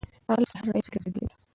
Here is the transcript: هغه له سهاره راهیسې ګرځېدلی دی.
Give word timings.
هغه 0.27 0.39
له 0.41 0.47
سهاره 0.51 0.69
راهیسې 0.73 0.91
ګرځېدلی 0.93 1.21
دی. 1.29 1.33